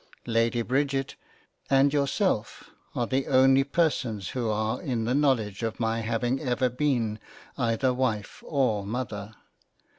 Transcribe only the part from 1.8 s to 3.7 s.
yourself are the only